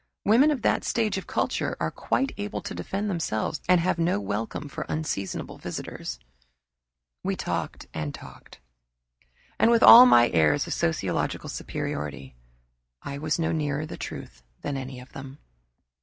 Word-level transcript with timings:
Women 0.25 0.49
of 0.49 0.63
that 0.63 0.83
stage 0.83 1.19
of 1.19 1.27
culture 1.27 1.77
are 1.79 1.91
quite 1.91 2.31
able 2.35 2.59
to 2.63 2.73
defend 2.73 3.07
themselves 3.07 3.61
and 3.69 3.79
have 3.79 3.99
no 3.99 4.19
welcome 4.19 4.67
for 4.67 4.83
unseasonable 4.89 5.59
visitors." 5.59 6.17
We 7.23 7.35
talked 7.35 7.85
and 7.93 8.11
talked. 8.11 8.59
And 9.59 9.69
with 9.69 9.83
all 9.83 10.07
my 10.07 10.29
airs 10.31 10.65
of 10.65 10.73
sociological 10.73 11.49
superiority 11.49 12.35
I 13.03 13.19
was 13.19 13.37
no 13.37 13.51
nearer 13.51 13.85
than 13.85 14.75
any 14.75 14.99
of 14.99 15.11
them. 15.13 15.37